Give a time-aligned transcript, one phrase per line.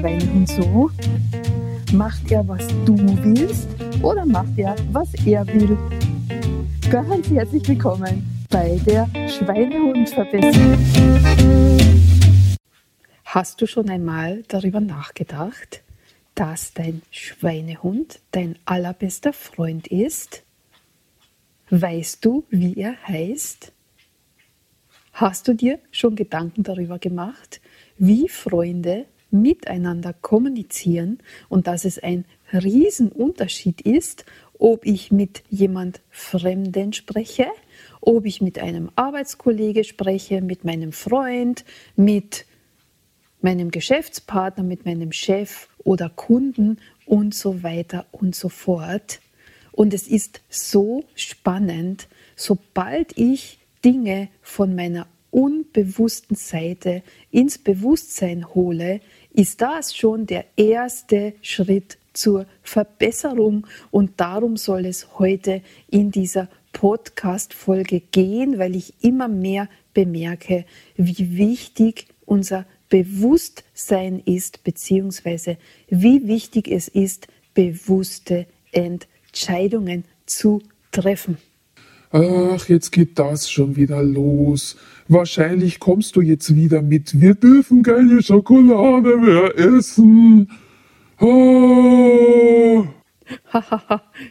[0.00, 0.90] Schweinehund so?
[1.92, 3.68] Macht er, was du willst
[4.02, 5.76] oder macht er, was er will?
[6.90, 10.78] Ganz herzlich willkommen bei der Schweinehund-Verbesserung.
[13.26, 15.82] Hast du schon einmal darüber nachgedacht,
[16.34, 20.44] dass dein Schweinehund dein allerbester Freund ist?
[21.68, 23.70] Weißt du, wie er heißt?
[25.12, 27.60] Hast du dir schon Gedanken darüber gemacht,
[27.98, 34.24] wie Freunde miteinander kommunizieren und dass es ein Riesenunterschied ist,
[34.58, 37.46] ob ich mit jemand Fremden spreche,
[38.00, 41.64] ob ich mit einem Arbeitskollege spreche, mit meinem Freund,
[41.96, 42.46] mit
[43.40, 49.20] meinem Geschäftspartner, mit meinem Chef oder Kunden und so weiter und so fort.
[49.72, 59.00] Und es ist so spannend, sobald ich Dinge von meiner unbewussten Seite ins Bewusstsein hole,
[59.32, 66.48] ist das schon der erste Schritt zur Verbesserung und darum soll es heute in dieser
[66.72, 70.64] Podcast-Folge gehen, weil ich immer mehr bemerke,
[70.96, 75.56] wie wichtig unser Bewusstsein ist, beziehungsweise
[75.88, 81.38] wie wichtig es ist, bewusste Entscheidungen zu treffen.
[82.12, 84.76] Ach, jetzt geht das schon wieder los.
[85.06, 90.50] Wahrscheinlich kommst du jetzt wieder mit, wir dürfen keine Schokolade mehr essen.
[91.22, 92.86] Oh.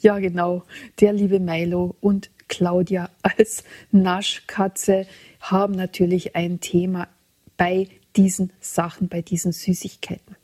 [0.00, 0.62] ja, genau.
[0.98, 5.06] Der liebe Milo und Claudia als Naschkatze
[5.40, 7.06] haben natürlich ein Thema
[7.58, 10.36] bei diesen Sachen, bei diesen Süßigkeiten.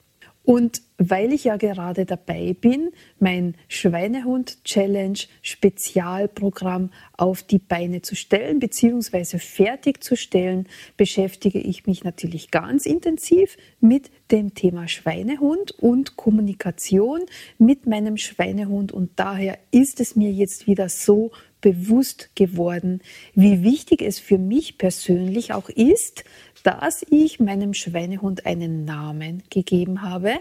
[0.44, 8.58] Und weil ich ja gerade dabei bin, mein Schweinehund-Challenge Spezialprogramm auf die Beine zu stellen
[8.58, 9.38] bzw.
[9.38, 17.22] fertigzustellen, beschäftige ich mich natürlich ganz intensiv mit dem Thema Schweinehund und Kommunikation
[17.58, 18.92] mit meinem Schweinehund.
[18.92, 23.00] Und daher ist es mir jetzt wieder so bewusst geworden,
[23.34, 26.24] wie wichtig es für mich persönlich auch ist,
[26.62, 30.34] dass ich meinem Schweinehund einen Namen gegeben habe.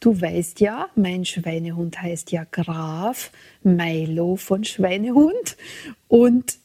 [0.00, 3.30] Du weißt ja, mein Schweinehund heißt ja Graf
[3.62, 5.56] Milo von Schweinehund.
[6.08, 6.58] Und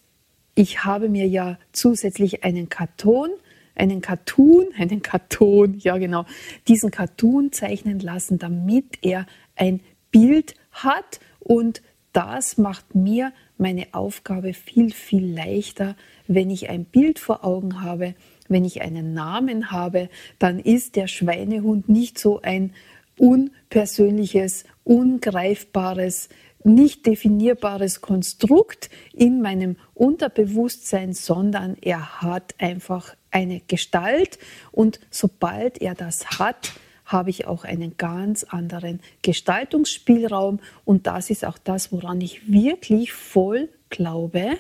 [0.56, 3.30] ich habe mir ja zusätzlich einen Karton,
[3.76, 6.26] einen Cartoon, einen Karton, ja genau,
[6.68, 11.20] diesen Cartoon zeichnen lassen, damit er ein Bild hat.
[11.40, 11.82] Und
[12.14, 15.96] das macht mir meine Aufgabe viel, viel leichter,
[16.28, 18.16] wenn ich ein Bild vor Augen habe,
[18.47, 20.09] wenn ich einen Namen habe,
[20.40, 22.74] dann ist der Schweinehund nicht so ein
[23.18, 26.30] unpersönliches, ungreifbares,
[26.64, 34.40] nicht definierbares Konstrukt in meinem Unterbewusstsein, sondern er hat einfach eine Gestalt.
[34.72, 36.74] Und sobald er das hat,
[37.06, 40.59] habe ich auch einen ganz anderen Gestaltungsspielraum.
[40.86, 44.58] Und das ist auch das, woran ich wirklich voll glaube,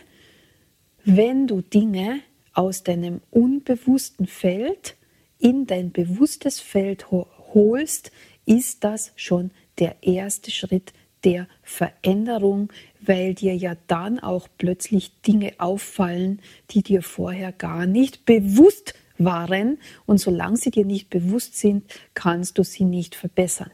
[1.03, 2.19] wenn du Dinge
[2.53, 4.95] aus deinem unbewussten Feld
[5.39, 8.11] in dein bewusstes Feld holst,
[8.45, 15.53] ist das schon der erste Schritt der Veränderung, weil dir ja dann auch plötzlich Dinge
[15.57, 16.39] auffallen,
[16.71, 19.79] die dir vorher gar nicht bewusst waren.
[20.05, 23.71] Und solange sie dir nicht bewusst sind, kannst du sie nicht verbessern.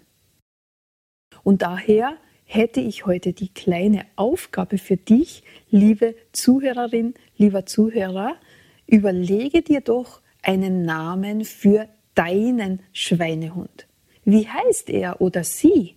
[1.44, 2.16] Und daher
[2.46, 8.38] hätte ich heute die kleine Aufgabe für dich, liebe Zuhörerin, lieber Zuhörer,
[8.92, 13.88] Überlege dir doch einen Namen für deinen Schweinehund.
[14.24, 15.96] Wie heißt er oder sie?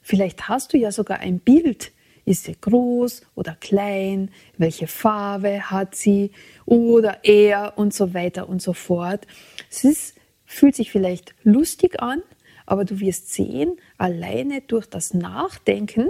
[0.00, 1.92] Vielleicht hast du ja sogar ein Bild.
[2.24, 4.30] Ist sie groß oder klein?
[4.58, 6.32] Welche Farbe hat sie?
[6.64, 9.26] Oder er und so weiter und so fort.
[9.70, 12.22] Es ist, fühlt sich vielleicht lustig an,
[12.66, 16.08] aber du wirst sehen, alleine durch das Nachdenken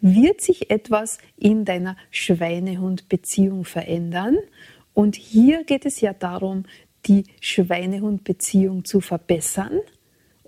[0.00, 4.38] wird sich etwas in deiner Schweinehund-Beziehung verändern
[4.94, 6.64] und hier geht es ja darum,
[7.06, 9.80] die Schweinehund-Beziehung zu verbessern.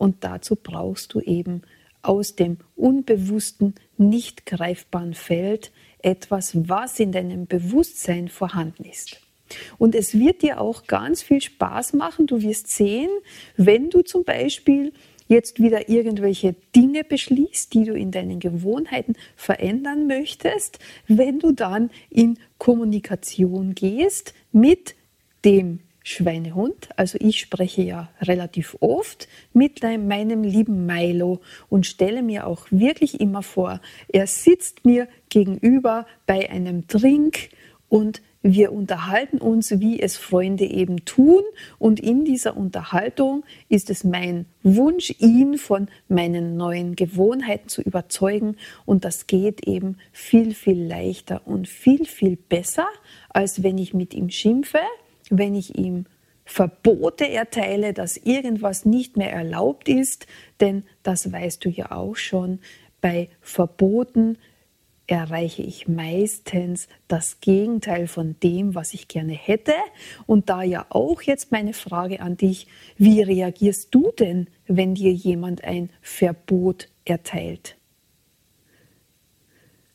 [0.03, 1.63] Und dazu brauchst du eben
[2.03, 5.71] aus dem unbewussten, nicht greifbaren Feld
[6.01, 9.21] etwas, was in deinem Bewusstsein vorhanden ist.
[9.79, 12.27] Und es wird dir auch ganz viel Spaß machen.
[12.27, 13.11] Du wirst sehen,
[13.57, 14.93] wenn du zum Beispiel
[15.29, 21.91] jetzt wieder irgendwelche Dinge beschließt, die du in deinen Gewohnheiten verändern möchtest, wenn du dann
[22.11, 24.97] in Kommunikation gehst mit
[25.45, 26.89] dem Schweinehund.
[26.97, 33.21] Also ich spreche ja relativ oft mit meinem lieben Milo und stelle mir auch wirklich
[33.21, 37.51] immer vor, er sitzt mir gegenüber bei einem Drink
[37.89, 41.43] und wir unterhalten uns, wie es Freunde eben tun.
[41.79, 48.57] Und in dieser Unterhaltung ist es mein Wunsch, ihn von meinen neuen Gewohnheiten zu überzeugen.
[48.85, 52.89] Und das geht eben viel, viel leichter und viel, viel besser,
[53.29, 54.81] als wenn ich mit ihm schimpfe,
[55.33, 56.05] wenn ich ihm
[56.45, 60.27] Verbote erteile, dass irgendwas nicht mehr erlaubt ist.
[60.61, 62.59] Denn das weißt du ja auch schon.
[63.01, 64.37] Bei Verboten
[65.07, 69.75] erreiche ich meistens das Gegenteil von dem, was ich gerne hätte.
[70.27, 75.13] Und da ja auch jetzt meine Frage an dich, wie reagierst du denn, wenn dir
[75.13, 77.77] jemand ein Verbot erteilt?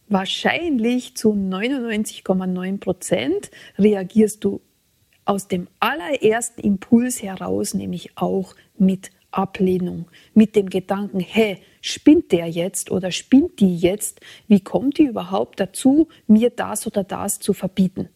[0.10, 4.62] Wahrscheinlich zu 99,9 Prozent reagierst du
[5.28, 12.48] aus dem allerersten Impuls heraus, nämlich auch mit Ablehnung, mit dem Gedanken, hä, spinnt der
[12.48, 14.22] jetzt oder spinnt die jetzt?
[14.48, 18.10] Wie kommt die überhaupt dazu, mir das oder das zu verbieten?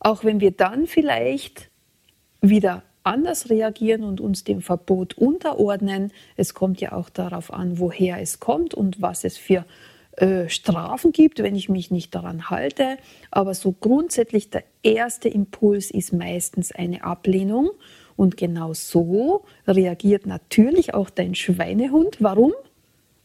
[0.00, 1.70] Auch wenn wir dann vielleicht
[2.40, 8.20] wieder anders reagieren und uns dem Verbot unterordnen, es kommt ja auch darauf an, woher
[8.20, 9.64] es kommt und was es für
[10.18, 12.98] äh, Strafen gibt, wenn ich mich nicht daran halte.
[13.30, 17.70] Aber so grundsätzlich der erste Impuls ist meistens eine Ablehnung
[18.16, 22.16] und genau so reagiert natürlich auch dein Schweinehund.
[22.18, 22.52] Warum?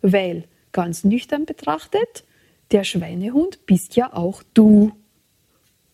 [0.04, 2.26] Weil ganz nüchtern betrachtet,
[2.72, 4.92] der Schweinehund bist ja auch du.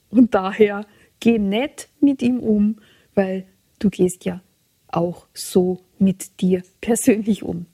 [0.10, 0.86] Und daher
[1.22, 2.78] geh nett mit ihm um,
[3.16, 3.46] weil
[3.80, 4.42] du gehst ja
[4.88, 7.68] auch so mit dir persönlich um.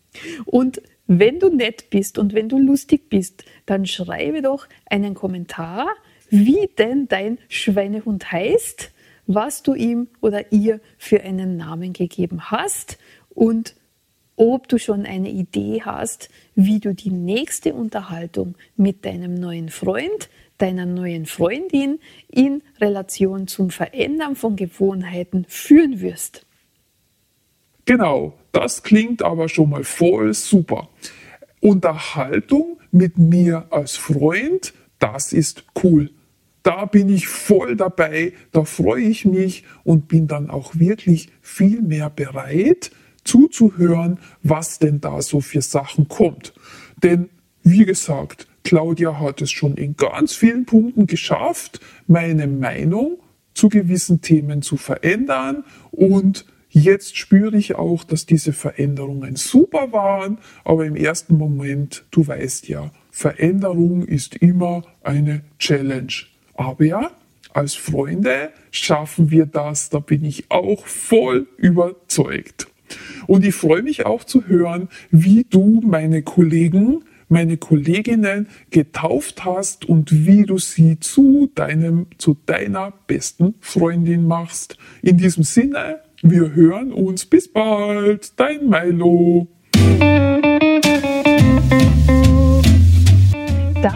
[0.45, 5.87] Und wenn du nett bist und wenn du lustig bist, dann schreibe doch einen Kommentar,
[6.29, 8.91] wie denn dein Schweinehund heißt
[9.27, 12.97] was du ihm oder ihr für einen Namen gegeben hast
[13.29, 13.75] und
[14.37, 20.29] ob du schon eine Idee hast, wie du die nächste Unterhaltung mit deinem neuen Freund,
[20.57, 21.99] deiner neuen Freundin
[22.29, 26.44] in Relation zum Verändern von Gewohnheiten führen wirst.
[27.85, 30.89] Genau, das klingt aber schon mal voll super.
[31.61, 36.09] Unterhaltung mit mir als Freund, das ist cool
[36.65, 41.83] da bin ich voll dabei, da freue ich mich und bin dann auch wirklich viel
[41.83, 42.89] mehr bereit
[43.23, 46.53] zuzuhören, was denn da so für Sachen kommt.
[47.03, 47.29] Denn
[47.61, 53.19] wie gesagt, Claudia hat es schon in ganz vielen Punkten geschafft, meine Meinung
[53.53, 60.39] zu gewissen Themen zu verändern und Jetzt spüre ich auch, dass diese Veränderungen super waren,
[60.65, 66.11] aber im ersten Moment, du weißt ja, Veränderung ist immer eine Challenge.
[66.53, 67.11] Aber ja,
[67.53, 72.67] als Freunde schaffen wir das, da bin ich auch voll überzeugt.
[73.25, 79.85] Und ich freue mich auch zu hören, wie du meine Kollegen, meine Kolleginnen getauft hast
[79.85, 84.77] und wie du sie zu deinem, zu deiner besten Freundin machst.
[85.01, 87.25] In diesem Sinne, wir hören uns.
[87.25, 88.39] Bis bald.
[88.39, 89.47] Dein Milo.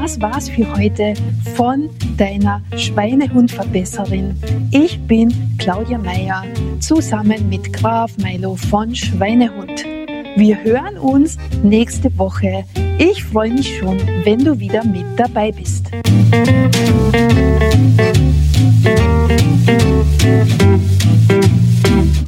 [0.09, 1.13] das war's für heute
[1.55, 4.35] von deiner Schweinehundverbesserin.
[4.71, 6.45] Ich bin Claudia Meyer
[6.79, 9.85] zusammen mit Graf Milo von Schweinehund.
[10.35, 12.63] Wir hören uns nächste Woche.
[12.97, 15.91] Ich freue mich schon, wenn du wieder mit dabei bist.